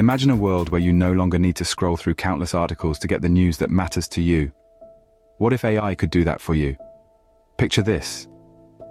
[0.00, 3.20] Imagine a world where you no longer need to scroll through countless articles to get
[3.20, 4.50] the news that matters to you.
[5.36, 6.74] What if AI could do that for you?
[7.58, 8.26] Picture this.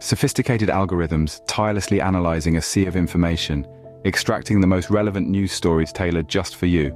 [0.00, 3.66] Sophisticated algorithms tirelessly analyzing a sea of information,
[4.06, 6.90] extracting the most relevant news stories tailored just for you.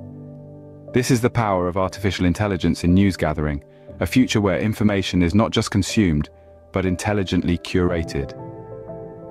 [0.95, 3.62] This is the power of artificial intelligence in news gathering,
[4.00, 6.31] a future where information is not just consumed,
[6.72, 8.33] but intelligently curated.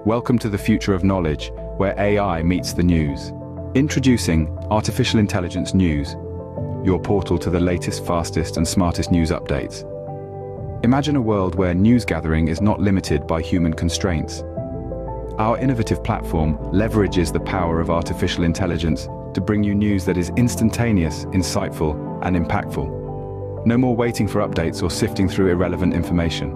[0.05, 3.31] Welcome to the future of knowledge, where AI meets the news.
[3.75, 6.13] Introducing Artificial Intelligence News,
[6.85, 9.83] your portal to the latest, fastest and smartest news updates.
[10.85, 14.41] Imagine a world where news gathering is not limited by human constraints.
[15.37, 20.31] Our innovative platform leverages the power of artificial intelligence to bring you news that is
[20.37, 23.65] instantaneous, insightful and impactful.
[23.65, 26.51] No more waiting for updates or sifting through irrelevant information.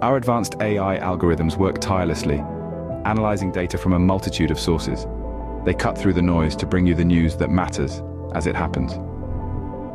[0.00, 2.38] Our advanced AI algorithms work tirelessly,
[3.04, 5.06] analyzing data from a multitude of sources.
[5.64, 8.02] They cut through the noise to bring you the news that matters
[8.34, 8.94] as it happens.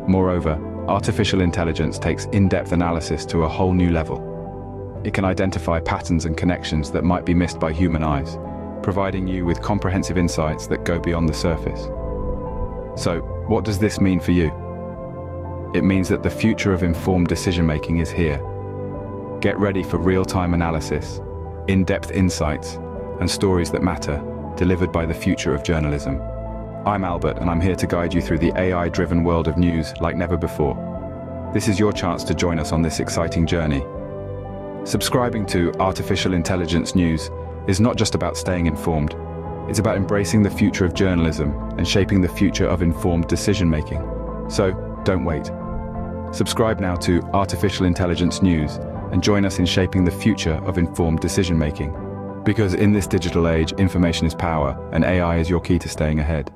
[0.07, 5.01] Moreover, artificial intelligence takes in-depth analysis to a whole new level.
[5.03, 8.37] It can identify patterns and connections that might be missed by human eyes,
[8.83, 11.85] providing you with comprehensive insights that go beyond the surface.
[13.01, 14.51] So, what does this mean for you?
[15.73, 18.37] It means that the future of informed decision-making is here.
[19.41, 21.19] Get ready for real-time analysis,
[21.67, 22.75] in-depth insights,
[23.19, 24.23] and stories that matter
[24.55, 26.21] delivered by the future of journalism.
[26.85, 30.15] I'm Albert, and I'm here to guide you through the AI-driven world of news like
[30.15, 30.75] never before.
[31.53, 33.83] This is your chance to join us on this exciting journey.
[34.85, 37.31] Subscribing to Artificial Intelligence News
[37.67, 39.15] is not just about staying informed,
[39.67, 43.99] it's about embracing the future of journalism and shaping the future of informed decision-making.
[44.47, 44.73] So,
[45.03, 45.49] don't wait.
[46.31, 48.75] Subscribe now to Artificial Intelligence News
[49.11, 52.04] and join us in shaping the future of informed decision-making.
[52.45, 56.19] Because in this digital age, information is power, and AI is your key to staying
[56.19, 56.53] ahead.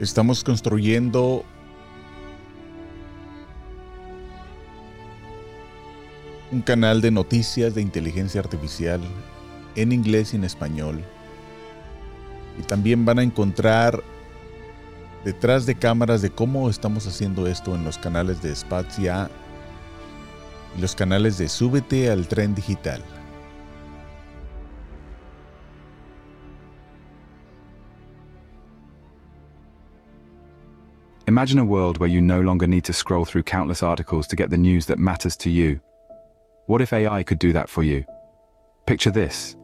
[0.00, 1.44] Estamos construyendo
[6.50, 9.02] un canal de noticias de inteligencia artificial
[9.76, 11.04] en inglés y en español.
[12.58, 14.02] Y también van a encontrar
[15.22, 19.30] detrás de cámaras de cómo estamos haciendo esto en los canales de Spazia
[20.78, 23.02] y los canales de Súbete al Tren Digital.
[31.30, 34.50] Imagine a world where you no longer need to scroll through countless articles to get
[34.50, 35.80] the news that matters to you.
[36.66, 38.04] What if AI could do that for you?
[38.84, 39.54] Picture this.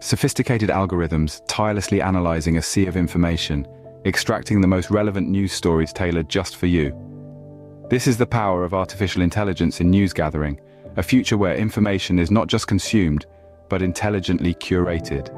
[0.00, 3.68] Sophisticated algorithms tirelessly analyzing a sea of information,
[4.04, 6.92] extracting the most relevant news stories tailored just for you.
[7.88, 10.60] This is the power of artificial intelligence in news gathering,
[10.96, 13.26] a future where information is not just consumed,
[13.68, 15.32] but intelligently curated.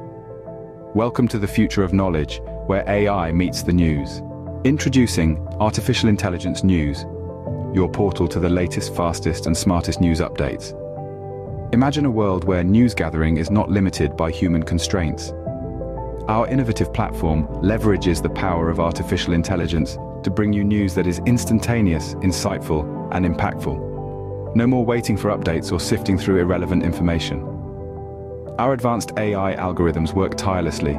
[0.94, 4.22] Welcome to the future of knowledge, where AI meets the news.
[4.64, 7.02] Introducing Artificial Intelligence News,
[7.72, 10.74] your portal to the latest, fastest and smartest news updates.
[11.72, 15.30] Imagine a world where news gathering is not limited by human constraints.
[16.26, 21.20] Our innovative platform leverages the power of artificial intelligence to bring you news that is
[21.24, 22.82] instantaneous, insightful
[23.12, 24.56] and impactful.
[24.56, 27.42] No more waiting for updates or sifting through irrelevant information.
[28.58, 30.94] Our advanced AI algorithms work tirelessly,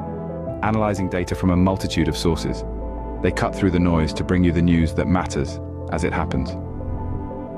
[0.64, 2.64] analyzing data from a multitude of sources.
[3.21, 5.60] They cut through the noise to bring you the news that matters
[5.91, 6.51] as it happens.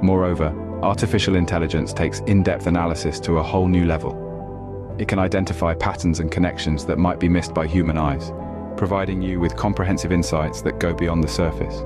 [0.03, 0.47] Moreover,
[0.81, 4.95] artificial intelligence takes in-depth analysis to a whole new level.
[4.97, 8.31] It can identify patterns and connections that might be missed by human eyes,
[8.75, 11.79] providing you with comprehensive insights that go beyond the surface.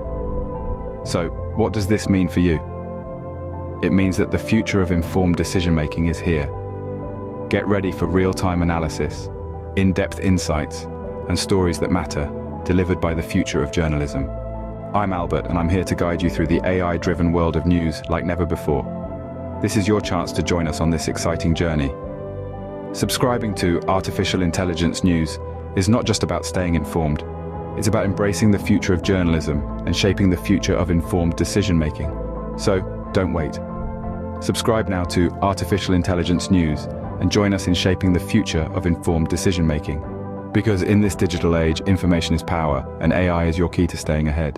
[1.09, 2.55] So, what does this mean for you?
[3.83, 6.49] It means that the future of informed decision-making is here.
[7.49, 9.29] Get ready for real-time analysis,
[9.75, 10.83] in-depth insights,
[11.27, 12.31] and stories that matter
[12.65, 14.29] delivered by the future of journalism.
[14.93, 18.25] I'm Albert, and I'm here to guide you through the AI-driven world of news like
[18.25, 18.83] never before.
[19.61, 21.93] This is your chance to join us on this exciting journey.
[22.93, 25.37] Subscribing to Artificial Intelligence News
[25.75, 27.23] is not just about staying informed.
[27.77, 32.09] It's about embracing the future of journalism and shaping the future of informed decision-making.
[32.57, 32.81] So,
[33.13, 33.59] don't wait.
[34.41, 36.85] Subscribe now to Artificial Intelligence News
[37.19, 40.14] and join us in shaping the future of informed decision-making.
[40.55, 44.29] Because in this digital age, information is power, and AI is your key to staying
[44.29, 44.57] ahead.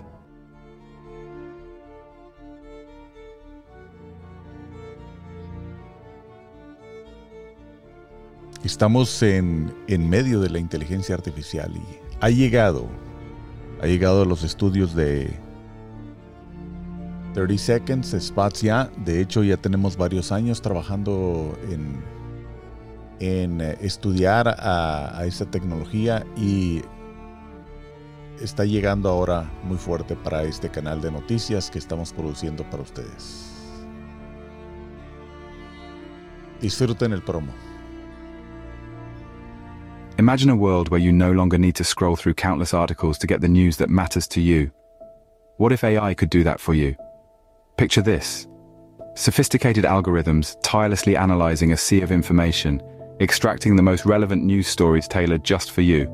[8.62, 11.82] Estamos en, en medio de la inteligencia artificial y
[12.20, 12.86] ha llegado,
[13.82, 15.28] ha llegado a los estudios de
[17.34, 18.88] 30 Seconds, Spazia.
[19.04, 22.17] De hecho, ya tenemos varios años trabajando en
[23.20, 26.82] en eh, estudiar a, esta tecnología y
[28.40, 33.54] está llegando ahora muy fuerte para este canal de noticias que estamos produciendo para ustedes.
[36.60, 37.52] Disfruten el promo.
[40.18, 43.40] Imagine a world where you no longer need to scroll through countless articles to get
[43.40, 44.72] the news that matters to you.
[45.58, 46.96] What if AI could do that for you?
[47.76, 48.48] Picture this.
[49.14, 52.82] Sophisticated algorithms tirelessly analyzing a sea of information
[53.20, 56.06] extracting the most relevant news stories tailored just for you.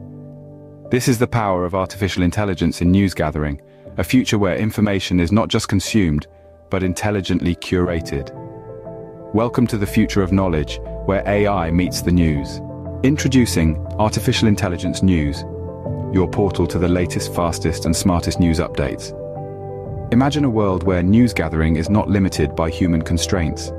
[0.91, 3.61] This is the power of artificial intelligence in news gathering,
[3.99, 6.27] a future where information is not just consumed,
[6.71, 8.33] but intelligently curated.
[9.35, 12.61] Welcome to the future of knowledge, where AI meets the news.
[13.03, 15.43] Introducing Artificial Intelligence News,
[16.15, 19.13] your portal to the latest, fastest and smartest news updates.
[20.11, 23.73] Imagine a world where news gathering is not limited by human constraints.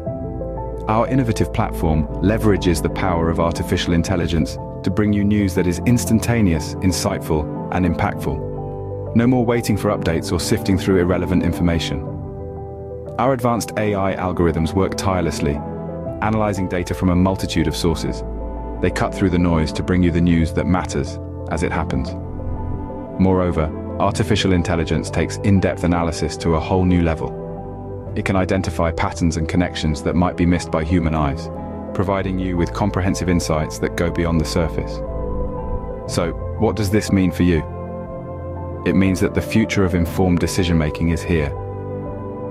[0.87, 5.79] Our innovative platform leverages the power of artificial intelligence to bring you news that is
[5.87, 9.15] instantaneous, insightful, and impactful.
[9.15, 12.01] No more waiting for updates or sifting through irrelevant information.
[13.17, 15.55] Our advanced AI algorithms work tirelessly,
[16.21, 18.23] analyzing data from a multitude of sources.
[18.81, 21.17] They cut through the noise to bring you the news that matters
[21.49, 22.13] as it happens.
[23.19, 27.44] Moreover, artificial intelligence takes in-depth analysis to a whole new level.
[28.15, 31.49] It can identify patterns and connections that might be missed by human eyes,
[31.93, 34.95] providing you with comprehensive insights that go beyond the surface.
[36.07, 37.59] So, what does this mean for you?
[38.85, 41.49] It means that the future of informed decision-making is here.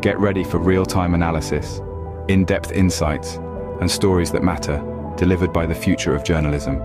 [0.03, 1.81] Get ready for real-time analysis,
[2.29, 3.37] in-depth insights,
[3.81, 4.83] and stories that matter,
[5.17, 6.83] delivered by the future of journalism.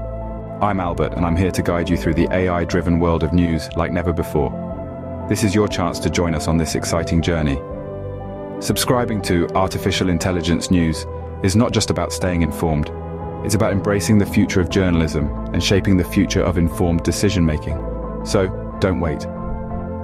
[0.62, 3.92] I'm Albert, and I'm here to guide you through the AI-driven world of news like
[3.92, 4.52] never before.
[5.28, 7.60] This is your chance to join us on this exciting journey
[8.62, 11.06] Subscribing to Artificial Intelligence News
[11.44, 12.92] is not just about staying informed,
[13.46, 17.78] it's about embracing the future of journalism and shaping the future of informed decision making.
[18.26, 18.48] So,
[18.82, 19.22] don't wait.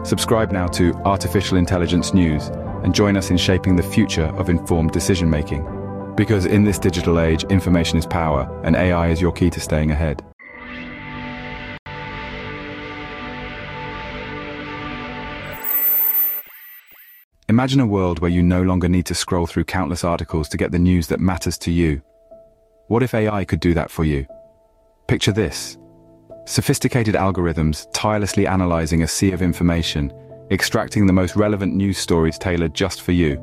[0.06, 2.48] Subscribe now to Artificial Intelligence News
[2.84, 5.68] and join us in shaping the future of informed decision making.
[6.16, 9.92] Because in this digital age, information is power, and AI is your key to staying
[9.92, 10.24] ahead.
[17.56, 20.74] Imagine a world where you no longer need to scroll through countless articles to get
[20.74, 22.02] the news that matters to you.
[22.90, 24.28] What if AI could do that for you?
[25.08, 25.78] Picture this.
[26.44, 30.12] Sophisticated algorithms tirelessly analyzing a sea of information,
[30.52, 33.42] extracting the most relevant news stories tailored just for you.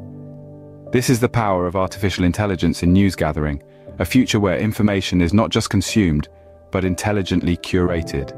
[0.92, 3.62] This is the power of artificial intelligence in news gathering,
[3.98, 6.28] a future where information is not just consumed,
[6.70, 8.30] but intelligently curated.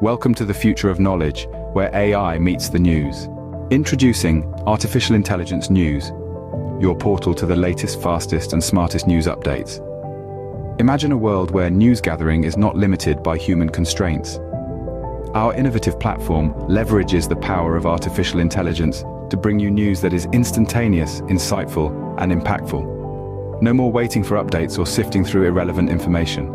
[0.00, 3.28] Welcome to the future of knowledge, where AI meets the news.
[3.70, 6.08] Introducing Artificial Intelligence News,
[6.80, 9.78] your portal to the latest, fastest and smartest news updates.
[10.80, 14.38] Imagine a world where news gathering is not limited by human constraints.
[15.34, 20.26] Our innovative platform leverages the power of artificial intelligence to bring you news that is
[20.32, 21.90] instantaneous, insightful,
[22.22, 23.60] and impactful.
[23.60, 26.48] No more waiting for updates or sifting through irrelevant information.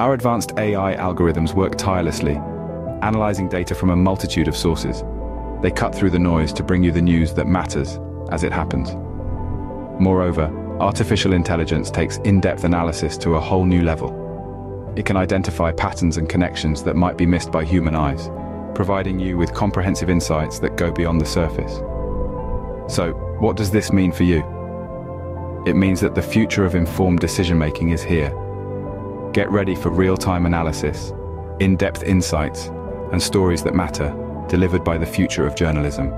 [0.00, 2.34] Our advanced AI algorithms work tirelessly,
[3.02, 5.04] analyzing data from a multitude of sources.
[5.62, 8.00] They cut through the noise to bring you the news that matters
[8.30, 8.90] as it happens.
[10.00, 10.50] Moreover,
[10.80, 14.92] artificial intelligence takes in-depth analysis to a whole new level.
[14.96, 18.28] It can identify patterns and connections that might be missed by human eyes,
[18.74, 21.76] providing you with comprehensive insights that go beyond the surface.
[22.92, 24.40] So, what does this mean for you?
[25.64, 28.30] It means that the future of informed decision-making is here.
[29.32, 31.12] Get ready for real-time analysis,
[31.60, 32.66] in-depth insights,
[33.12, 34.12] and stories that matter,
[34.52, 36.12] delivered by the future of journalism.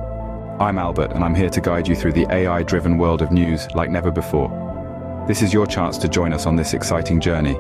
[0.59, 3.91] I'm Albert, and I'm here to guide you through the AI-driven world of news like
[3.91, 4.51] never before.
[5.29, 7.57] This is your chance to join us on this exciting journey.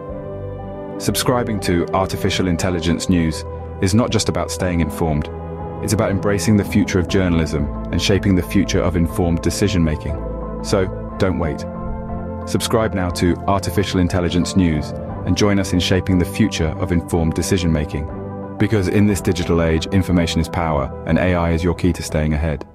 [0.99, 3.45] Subscribing to Artificial Intelligence News
[3.83, 5.31] is not just about staying informed,
[5.85, 10.17] it's about embracing the future of journalism and shaping the future of informed decision-making.
[10.65, 10.87] So,
[11.21, 11.61] don't wait.
[12.47, 14.91] Subscribe now to Artificial Intelligence News
[15.25, 18.14] and join us in shaping the future of informed decision-making.
[18.59, 22.35] Because in this digital age, information is power, and AI is your key to staying
[22.35, 22.67] ahead.